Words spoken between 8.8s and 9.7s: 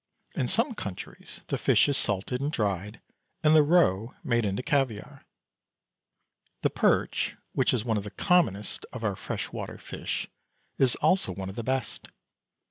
of our fresh